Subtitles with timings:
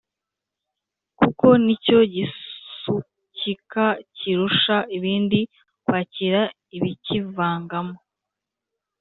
[1.19, 3.85] kuko ni cyo gisukika
[4.17, 5.39] kirusha ibindi
[5.83, 6.41] kwakira
[6.77, 7.95] ibikivangamo.